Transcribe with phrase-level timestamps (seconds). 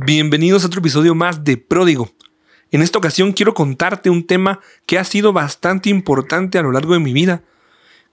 [0.00, 2.08] Bienvenidos a otro episodio más de Pródigo.
[2.70, 6.92] En esta ocasión quiero contarte un tema que ha sido bastante importante a lo largo
[6.92, 7.42] de mi vida.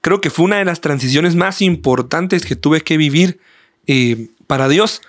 [0.01, 3.39] Creo que fue una de las transiciones más importantes que tuve que vivir
[3.85, 5.03] eh, para Dios.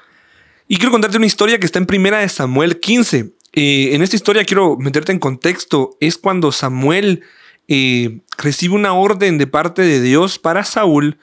[0.69, 3.33] Y quiero contarte una historia que está en primera de Samuel 15.
[3.54, 5.97] Eh, en esta historia quiero meterte en contexto.
[5.99, 7.22] Es cuando Samuel
[7.69, 11.17] eh, recibe una orden de parte de Dios para Saúl,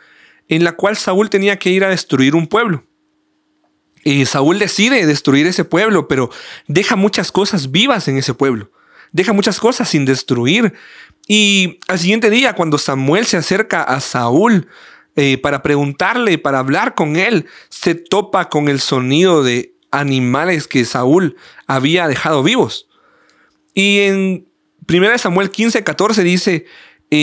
[0.47, 2.85] en la cual Saúl tenía que ir a destruir un pueblo.
[4.03, 6.29] Y Saúl decide destruir ese pueblo, pero
[6.67, 8.71] deja muchas cosas vivas en ese pueblo.
[9.11, 10.73] Deja muchas cosas sin destruir.
[11.27, 14.67] Y al siguiente día, cuando Samuel se acerca a Saúl
[15.15, 20.83] eh, para preguntarle, para hablar con él, se topa con el sonido de animales que
[20.85, 22.87] Saúl había dejado vivos.
[23.73, 24.47] Y en
[24.87, 26.65] 1 Samuel 15, 14 dice,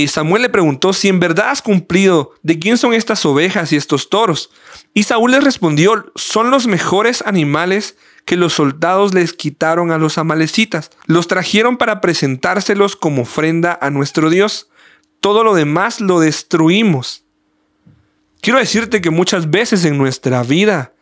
[0.09, 4.09] Samuel le preguntó si en verdad has cumplido, ¿de quién son estas ovejas y estos
[4.09, 4.51] toros?
[4.95, 10.19] Y Saúl le respondió, son los mejores animales que los soldados les quitaron a los
[10.19, 10.91] amalecitas.
[11.07, 14.69] Los trajeron para presentárselos como ofrenda a nuestro Dios.
[15.21, 17.25] Todo lo demás lo destruimos.
[18.41, 20.93] Quiero decirte que muchas veces en nuestra vida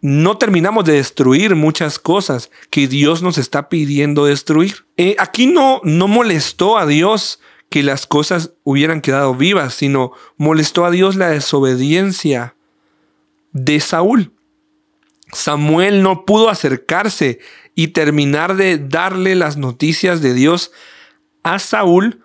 [0.00, 4.86] no terminamos de destruir muchas cosas que Dios nos está pidiendo destruir.
[4.96, 10.84] Eh, aquí no, no molestó a Dios que las cosas hubieran quedado vivas, sino molestó
[10.84, 12.54] a Dios la desobediencia
[13.52, 14.32] de Saúl.
[15.32, 17.40] Samuel no pudo acercarse
[17.74, 20.70] y terminar de darle las noticias de Dios
[21.42, 22.22] a Saúl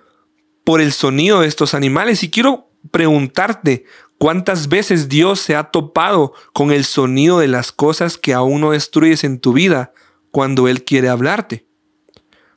[0.63, 2.23] por el sonido de estos animales.
[2.23, 3.85] Y quiero preguntarte,
[4.17, 8.71] ¿cuántas veces Dios se ha topado con el sonido de las cosas que aún no
[8.71, 9.93] destruyes en tu vida
[10.31, 11.65] cuando Él quiere hablarte?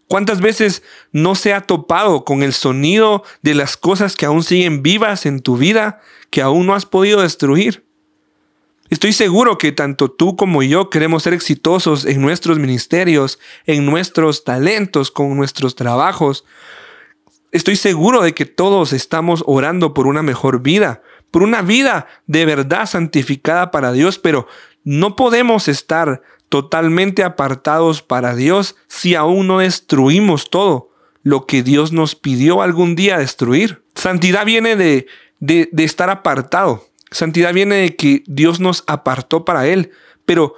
[0.08, 4.82] ¿Cuántas veces no se ha topado con el sonido de las cosas que aún siguen
[4.82, 7.84] vivas en tu vida que aún no has podido destruir?
[8.90, 14.44] Estoy seguro que tanto tú como yo queremos ser exitosos en nuestros ministerios, en nuestros
[14.44, 16.44] talentos, con nuestros trabajos.
[17.50, 22.44] Estoy seguro de que todos estamos orando por una mejor vida, por una vida de
[22.44, 24.46] verdad santificada para Dios, pero
[24.84, 26.22] no podemos estar
[26.54, 30.88] totalmente apartados para Dios si aún no destruimos todo
[31.24, 33.82] lo que Dios nos pidió algún día destruir.
[33.96, 35.08] Santidad viene de,
[35.40, 36.86] de, estar apartado.
[37.10, 39.90] Santidad viene de que Dios nos apartó para Él.
[40.26, 40.54] Pero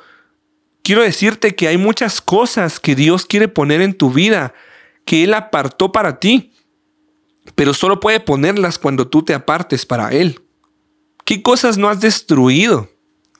[0.83, 4.53] quiero decirte que hay muchas cosas que Dios quiere poner en tu vida,
[5.07, 6.53] que Él apartó para ti,
[7.55, 10.43] pero solo puede ponerlas cuando tú te apartes para Él.
[11.25, 12.91] ¿Qué cosas no has destruido?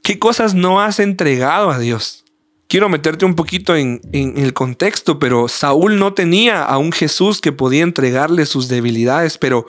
[0.03, 2.23] ¿Qué cosas no has entregado a Dios?
[2.69, 7.41] Quiero meterte un poquito en, en, el contexto, pero Saúl no tenía a un Jesús
[7.41, 9.67] que podía entregarle sus debilidades, pero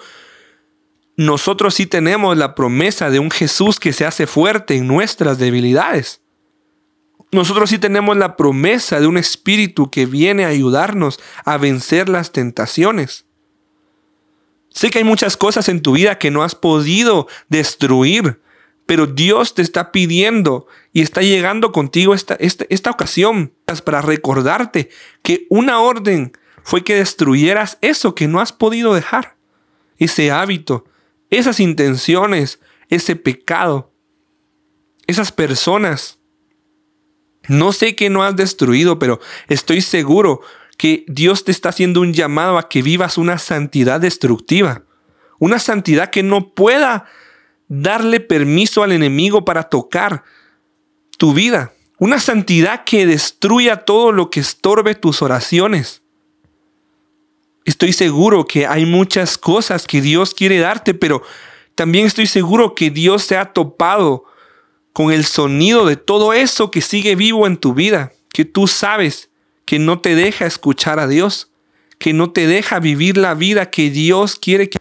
[1.15, 6.21] nosotros sí tenemos la promesa de un Jesús que se hace fuerte en nuestras debilidades.
[7.31, 12.31] Nosotros sí tenemos la promesa de un Espíritu que viene a ayudarnos a vencer las
[12.31, 13.25] tentaciones.
[14.69, 18.39] Sé que hay muchas cosas en tu vida que no has podido destruir,
[18.87, 23.53] pero Dios te está pidiendo y está llegando contigo esta, esta, esta ocasión
[23.83, 24.89] para recordarte
[25.21, 26.31] que una orden
[26.63, 29.35] fue que destruyeras eso que no has podido dejar,
[29.97, 30.85] ese hábito,
[31.29, 33.91] esas intenciones, ese pecado,
[35.05, 36.19] esas personas.
[37.49, 40.41] No sé qué no has destruido, pero estoy seguro
[40.77, 44.83] que Dios te está haciendo un llamado a que vivas una santidad destructiva,
[45.39, 47.05] una santidad que no pueda
[47.67, 50.23] darle permiso al enemigo para tocar
[51.17, 56.01] tu vida, una santidad que destruya todo lo que estorbe tus oraciones,
[57.67, 61.21] Estoy seguro que hay muchas cosas que Dios quiere darte, pero
[61.75, 64.23] también estoy seguro que Dios se ha topado
[64.93, 69.29] con el sonido de todo eso que sigue vivo en tu vida, que tú sabes
[69.65, 71.51] que no te deja escuchar a Dios,
[71.99, 74.79] que no te deja vivir la vida que Dios quiere que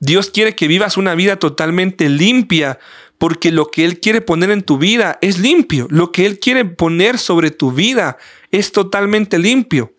[0.00, 2.78] Dios quiere que vivas una vida totalmente limpia,
[3.18, 6.64] porque lo que Él quiere poner en tu vida es limpio, lo que Él quiere
[6.64, 8.16] poner sobre tu vida
[8.50, 9.92] es totalmente limpio.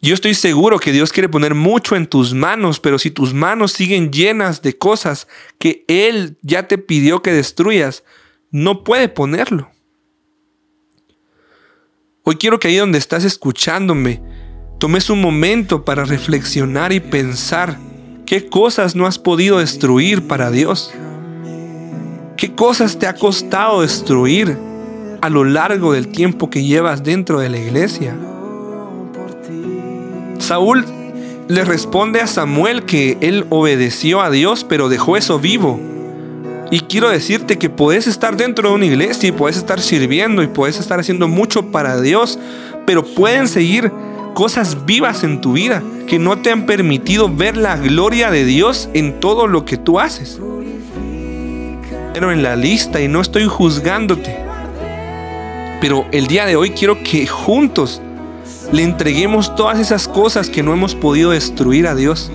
[0.00, 3.72] Yo estoy seguro que Dios quiere poner mucho en tus manos, pero si tus manos
[3.72, 5.28] siguen llenas de cosas
[5.58, 8.02] que Él ya te pidió que destruyas,
[8.50, 9.70] no puede ponerlo.
[12.22, 14.22] Hoy quiero que ahí donde estás escuchándome,
[14.78, 17.78] tomes un momento para reflexionar y pensar
[18.28, 20.92] qué cosas no has podido destruir para Dios.
[22.36, 24.58] ¿Qué cosas te ha costado destruir
[25.22, 28.14] a lo largo del tiempo que llevas dentro de la iglesia?
[30.38, 30.84] Saúl
[31.48, 35.80] le responde a Samuel que él obedeció a Dios, pero dejó eso vivo.
[36.70, 40.48] Y quiero decirte que puedes estar dentro de una iglesia y puedes estar sirviendo y
[40.48, 42.38] puedes estar haciendo mucho para Dios,
[42.84, 43.90] pero pueden seguir
[44.38, 48.88] cosas vivas en tu vida que no te han permitido ver la gloria de Dios
[48.94, 50.38] en todo lo que tú haces.
[52.14, 54.38] Pero en la lista y no estoy juzgándote.
[55.80, 58.00] Pero el día de hoy quiero que juntos
[58.70, 62.30] le entreguemos todas esas cosas que no hemos podido destruir a Dios.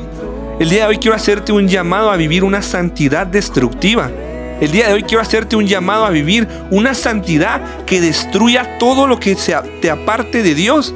[0.59, 4.11] El día de hoy quiero hacerte un llamado a vivir una santidad destructiva.
[4.59, 9.07] El día de hoy quiero hacerte un llamado a vivir una santidad que destruya todo
[9.07, 9.37] lo que
[9.79, 10.93] te aparte de Dios.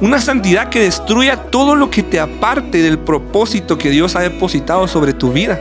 [0.00, 4.86] Una santidad que destruya todo lo que te aparte del propósito que Dios ha depositado
[4.88, 5.60] sobre tu vida.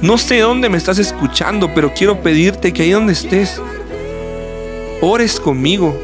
[0.00, 3.60] No sé dónde me estás escuchando, pero quiero pedirte que ahí donde estés,
[5.00, 5.96] ores conmigo.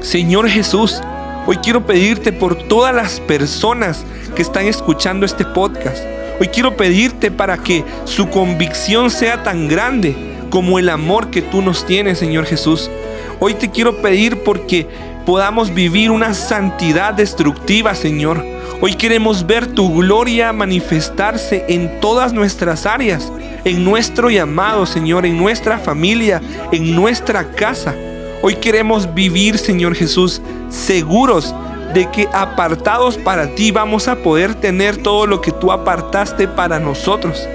[0.00, 1.02] Señor Jesús,
[1.46, 4.04] Hoy quiero pedirte por todas las personas
[4.36, 6.04] que están escuchando este podcast.
[6.38, 10.14] Hoy quiero pedirte para que su convicción sea tan grande
[10.50, 12.90] como el amor que tú nos tienes, Señor Jesús.
[13.42, 14.86] Hoy te quiero pedir porque
[15.24, 18.44] podamos vivir una santidad destructiva, Señor.
[18.82, 23.32] Hoy queremos ver tu gloria manifestarse en todas nuestras áreas,
[23.64, 27.94] en nuestro llamado, Señor, en nuestra familia, en nuestra casa.
[28.42, 31.54] Hoy queremos vivir, Señor Jesús, seguros
[31.94, 36.78] de que apartados para ti vamos a poder tener todo lo que tú apartaste para
[36.78, 37.48] nosotros.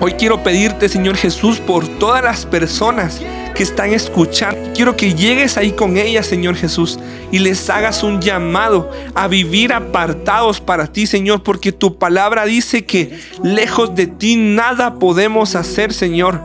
[0.00, 3.20] Hoy quiero pedirte, Señor Jesús, por todas las personas
[3.54, 4.72] que están escuchando.
[4.74, 6.98] Quiero que llegues ahí con ellas, Señor Jesús,
[7.30, 12.84] y les hagas un llamado a vivir apartados para ti, Señor, porque tu palabra dice
[12.84, 16.40] que lejos de ti nada podemos hacer, Señor.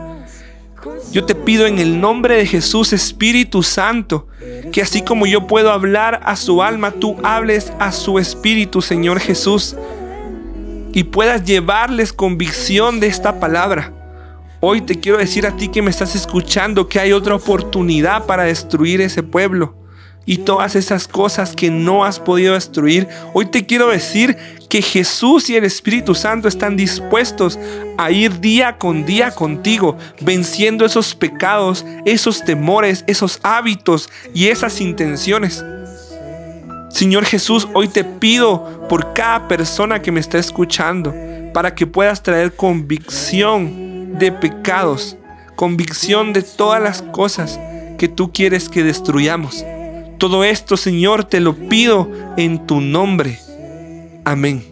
[1.12, 4.28] Yo te pido en el nombre de Jesús, Espíritu Santo,
[4.72, 9.18] que así como yo puedo hablar a su alma, tú hables a su espíritu, Señor
[9.20, 9.76] Jesús,
[10.92, 13.92] y puedas llevarles convicción de esta palabra.
[14.62, 18.42] Hoy te quiero decir a ti que me estás escuchando que hay otra oportunidad para
[18.42, 19.74] destruir ese pueblo
[20.26, 23.08] y todas esas cosas que no has podido destruir.
[23.32, 24.36] Hoy te quiero decir
[24.68, 27.58] que Jesús y el Espíritu Santo están dispuestos
[27.96, 34.82] a ir día con día contigo, venciendo esos pecados, esos temores, esos hábitos y esas
[34.82, 35.64] intenciones.
[36.90, 41.14] Señor Jesús, hoy te pido por cada persona que me está escuchando,
[41.54, 45.16] para que puedas traer convicción de pecados,
[45.56, 47.58] convicción de todas las cosas
[47.98, 49.64] que tú quieres que destruyamos.
[50.18, 53.38] Todo esto, Señor, te lo pido en tu nombre.
[54.24, 54.69] Amén.